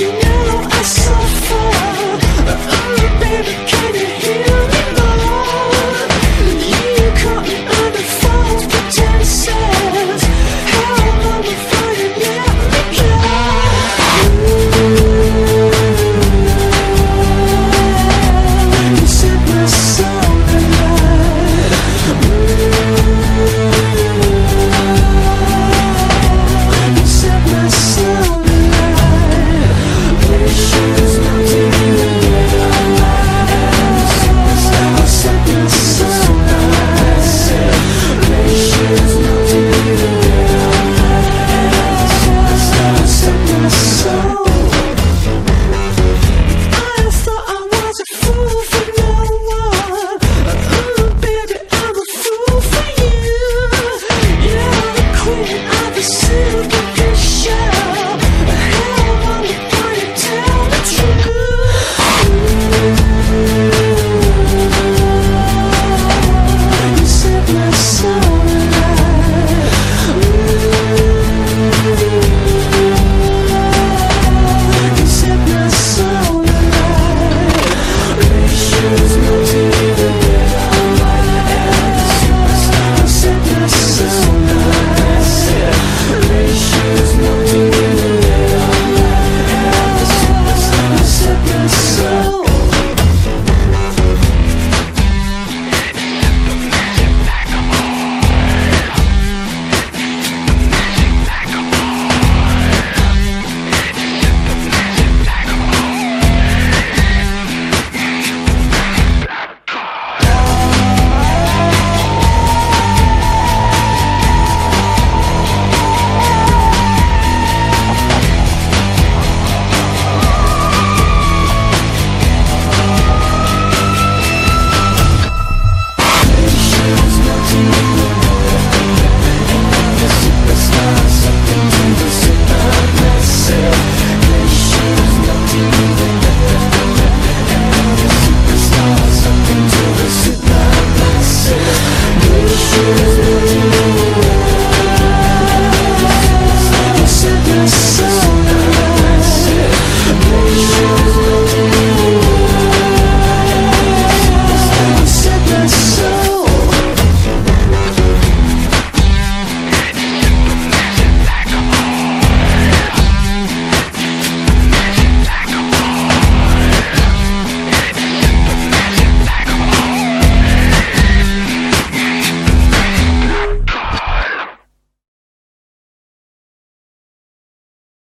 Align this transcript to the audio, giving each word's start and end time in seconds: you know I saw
you 0.00 0.10
know 0.10 0.68
I 0.70 0.82
saw 0.82 1.21